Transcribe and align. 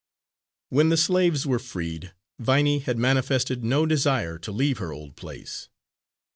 When 0.69 0.89
the 0.89 0.97
slaves 0.97 1.45
were 1.45 1.59
freed, 1.59 2.11
Viney 2.39 2.79
had 2.79 2.97
manifested 2.97 3.63
no 3.63 3.85
desire 3.85 4.39
to 4.39 4.51
leave 4.51 4.79
her 4.79 4.91
old 4.91 5.15
place. 5.15 5.69